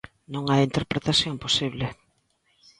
[0.33, 1.85] Non hai interpretación posible.